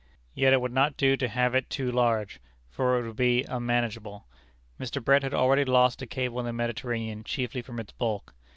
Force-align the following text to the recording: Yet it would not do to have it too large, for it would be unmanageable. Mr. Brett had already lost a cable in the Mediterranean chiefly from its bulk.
Yet 0.33 0.51
it 0.51 0.61
would 0.61 0.71
not 0.73 0.97
do 0.97 1.15
to 1.15 1.27
have 1.27 1.53
it 1.53 1.69
too 1.69 1.91
large, 1.91 2.39
for 2.71 2.97
it 2.97 3.05
would 3.05 3.15
be 3.17 3.43
unmanageable. 3.43 4.25
Mr. 4.79 4.99
Brett 4.99 5.21
had 5.21 5.35
already 5.35 5.63
lost 5.63 6.01
a 6.01 6.07
cable 6.07 6.39
in 6.39 6.47
the 6.47 6.53
Mediterranean 6.53 7.23
chiefly 7.23 7.61
from 7.61 7.79
its 7.79 7.91
bulk. 7.91 8.33